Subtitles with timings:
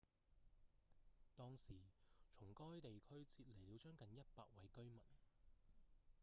[1.35, 1.75] 當時
[2.33, 4.99] 從該地區撤離了將近100位居民